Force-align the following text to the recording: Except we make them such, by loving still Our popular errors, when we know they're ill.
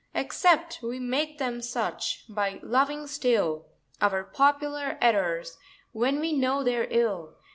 Except 0.15 0.79
we 0.81 0.97
make 0.97 1.37
them 1.37 1.61
such, 1.61 2.23
by 2.27 2.59
loving 2.63 3.05
still 3.05 3.67
Our 4.01 4.23
popular 4.23 4.97
errors, 4.99 5.59
when 5.91 6.19
we 6.19 6.33
know 6.33 6.63
they're 6.63 6.87
ill. 6.89 7.37